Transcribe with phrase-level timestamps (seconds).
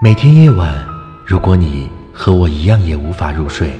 [0.00, 0.72] 每天夜晚，
[1.26, 3.72] 如果你和我一样也无法入睡，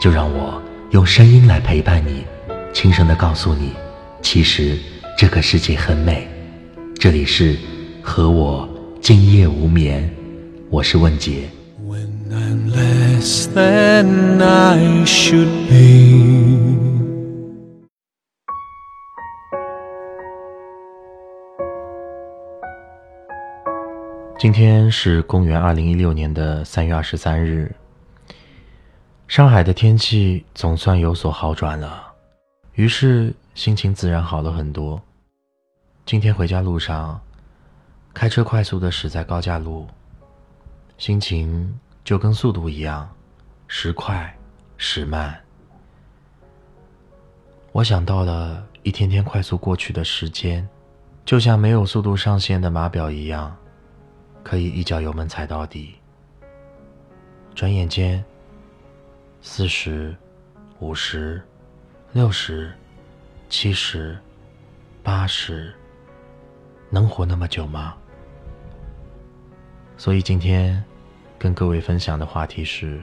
[0.00, 0.58] 就让我
[0.92, 2.24] 用声音来陪伴你，
[2.72, 3.72] 轻声的告诉你，
[4.22, 4.78] 其实
[5.18, 6.26] 这个世界很美。
[6.98, 7.58] 这里是
[8.00, 8.66] 和我
[9.02, 10.10] 今夜无眠，
[10.70, 11.42] 我是问杰。
[24.40, 27.70] 今天是公元二零一六年的三月二十三日。
[29.28, 32.10] 上海的天气总算有所好转了，
[32.72, 34.98] 于是心情自然好了很多。
[36.06, 37.20] 今天回家路上，
[38.14, 39.86] 开车快速的驶在高架路，
[40.96, 43.06] 心情就跟速度一样，
[43.68, 44.34] 时快
[44.78, 45.38] 时慢。
[47.72, 50.66] 我想到了一天天快速过去的时间，
[51.26, 53.54] 就像没有速度上限的码表一样。
[54.42, 55.94] 可以一脚油门踩到底。
[57.54, 58.24] 转眼间，
[59.42, 60.14] 四十、
[60.78, 61.42] 五十、
[62.12, 62.72] 六十、
[63.48, 64.18] 七十、
[65.02, 65.74] 八十，
[66.88, 67.94] 能活那么久吗？
[69.96, 70.82] 所以今天
[71.38, 73.02] 跟各位分享的话题是：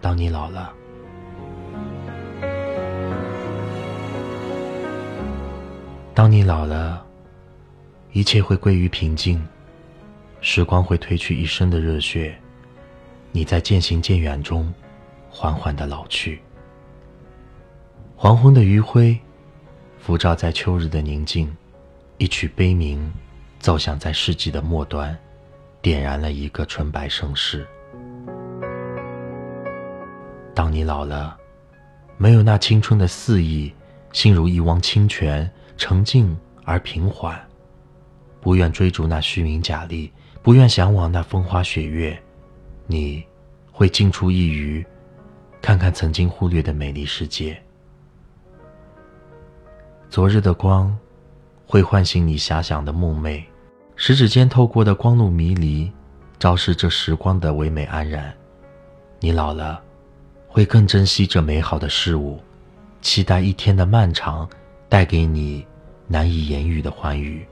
[0.00, 0.72] 当你老了，
[6.14, 7.04] 当你老了，
[8.12, 9.44] 一切会归于平静。
[10.48, 12.38] 时光会褪去一身的热血，
[13.32, 14.72] 你在渐行渐远中，
[15.28, 16.40] 缓缓的老去。
[18.14, 19.18] 黄昏的余晖，
[19.98, 21.52] 浮照在秋日的宁静，
[22.16, 23.12] 一曲悲鸣，
[23.58, 25.18] 奏响在世纪的末端，
[25.82, 27.66] 点燃了一个纯白盛世。
[30.54, 31.36] 当你老了，
[32.16, 33.74] 没有那青春的肆意，
[34.12, 37.36] 心如一汪清泉，澄净而平缓，
[38.40, 40.12] 不愿追逐那虚名假利。
[40.46, 42.16] 不愿向往那风花雪月，
[42.86, 43.20] 你
[43.72, 44.86] 会静出一隅，
[45.60, 47.60] 看看曾经忽略的美丽世界。
[50.08, 50.96] 昨日的光，
[51.66, 53.42] 会唤醒你遐想的梦寐，
[53.96, 55.90] 食指间透过的光路迷离，
[56.38, 58.32] 昭示这时光的唯美安然。
[59.18, 59.82] 你老了，
[60.46, 62.38] 会更珍惜这美好的事物，
[63.02, 64.48] 期待一天的漫长，
[64.88, 65.66] 带给你
[66.06, 67.44] 难以言喻的欢愉。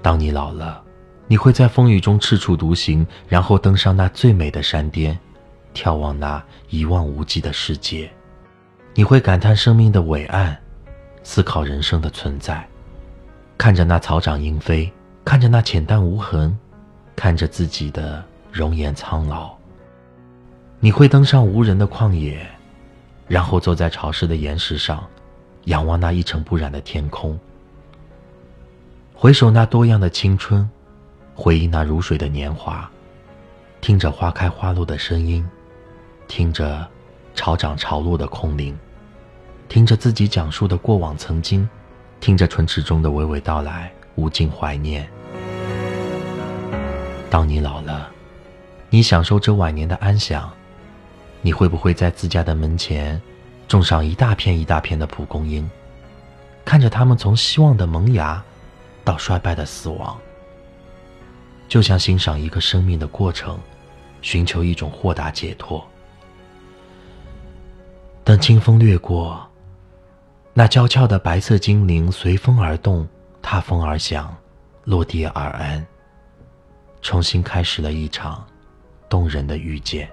[0.00, 0.82] 当你老了，
[1.26, 5.18] 你会在风雨中赤楚独行，然后登上那最美的山巅，
[5.74, 8.10] 眺望那一望无际的世界。
[8.94, 10.56] 你会感叹生命的伟岸，
[11.22, 12.66] 思考人生的存在，
[13.56, 14.90] 看着那草长莺飞，
[15.24, 16.56] 看着那浅淡无痕，
[17.14, 19.50] 看着自己的容颜苍老。
[20.80, 22.44] 你会登上无人的旷野，
[23.26, 25.04] 然后坐在潮湿的岩石上，
[25.64, 27.38] 仰望那一尘不染的天空。
[29.20, 30.70] 回首那多样的青春，
[31.34, 32.88] 回忆那如水的年华，
[33.80, 35.44] 听着花开花落的声音，
[36.28, 36.86] 听着
[37.34, 38.78] 潮涨潮落的空灵，
[39.68, 41.68] 听着自己讲述的过往曾经，
[42.20, 45.10] 听着唇齿中的娓娓道来，无尽怀念。
[47.28, 48.08] 当你老了，
[48.88, 50.48] 你享受这晚年的安详，
[51.42, 53.20] 你会不会在自家的门前
[53.66, 55.68] 种上一大片一大片的蒲公英，
[56.64, 58.40] 看着它们从希望的萌芽？
[59.08, 60.20] 到衰败的死亡，
[61.66, 63.58] 就像欣赏一个生命的过程，
[64.20, 65.82] 寻求一种豁达解脱。
[68.22, 69.48] 等清风掠过，
[70.52, 73.08] 那娇俏的白色精灵随风而动，
[73.40, 74.36] 踏风而翔，
[74.84, 75.86] 落地而安，
[77.00, 78.46] 重新开始了一场
[79.08, 80.06] 动人的遇见。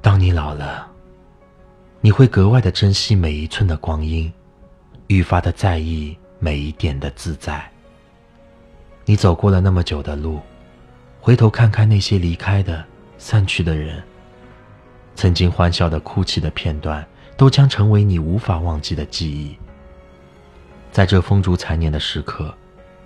[0.00, 0.90] 当你老了，
[2.00, 4.32] 你会格外的珍惜每一寸的光阴。
[5.06, 7.70] 愈发的在意每一点的自在。
[9.04, 10.40] 你走过了那么久的路，
[11.20, 12.82] 回头看看那些离开的、
[13.18, 14.02] 散去的人，
[15.14, 17.06] 曾经欢笑的、哭泣的片段，
[17.36, 19.56] 都将成为你无法忘记的记忆。
[20.90, 22.54] 在这风烛残年的时刻，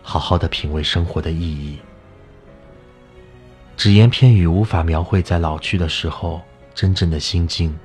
[0.02, 1.78] 好好的品味生活的意义。
[3.76, 6.40] 只言片语无法描绘在老去的时候
[6.74, 7.76] 真正的心境，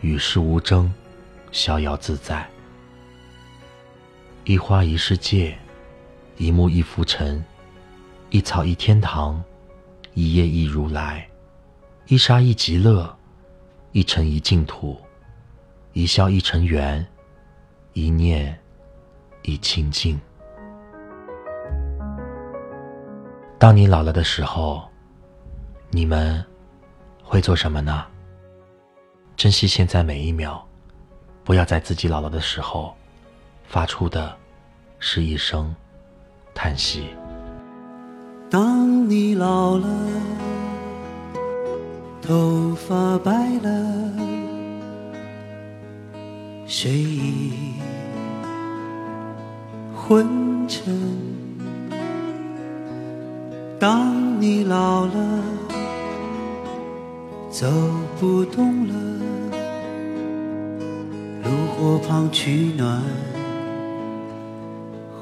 [0.00, 0.92] 与世无争，
[1.52, 2.48] 逍遥自在。
[4.48, 5.58] 一花一世界，
[6.36, 7.44] 一木一浮尘，
[8.30, 9.42] 一草一天堂，
[10.14, 11.28] 一叶一如来，
[12.06, 13.12] 一沙一极乐，
[13.90, 14.96] 一尘一净土，
[15.94, 17.04] 一笑一尘缘，
[17.92, 18.56] 一念
[19.42, 20.16] 一清净。
[23.58, 24.88] 当你老了的时候，
[25.90, 26.44] 你们
[27.20, 28.06] 会做什么呢？
[29.36, 30.64] 珍惜现在每一秒，
[31.42, 32.96] 不要在自己老了的时候。
[33.68, 34.34] 发出的
[34.98, 35.74] 是一声
[36.54, 37.08] 叹息。
[38.48, 39.88] 当你老了，
[42.22, 43.32] 头发白
[43.62, 44.12] 了，
[46.66, 47.74] 睡意
[49.94, 50.96] 昏沉。
[53.78, 55.42] 当你老了，
[57.50, 57.66] 走
[58.18, 58.94] 不动了，
[61.44, 63.02] 炉火旁取暖，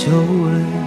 [0.00, 0.79] 皱纹。